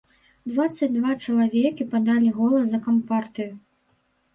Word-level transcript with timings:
Дваццаць 0.51 0.89
два 0.95 1.11
чалавекі 1.25 1.89
падалі 1.95 2.35
голас 2.41 2.67
за 2.77 2.85
кампартыю. 2.91 3.51